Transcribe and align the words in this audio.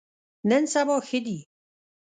نن 0.49 0.63
سبا 0.73 0.95
ښه 1.07 1.19
دي. 1.25 1.39